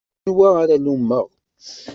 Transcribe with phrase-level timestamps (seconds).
[0.27, 1.27] Anwa ara lummeɣ?